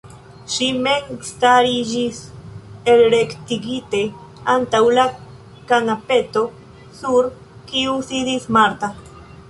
Ŝi 0.51 0.67
mem 0.85 1.11
stariĝis 1.31 2.21
elrektigite 2.95 4.01
antaŭ 4.57 4.83
la 4.99 5.07
kanapeto, 5.73 6.47
sur 7.03 7.33
kiu 7.73 7.99
sidis 8.11 8.51
Marta. 8.59 8.95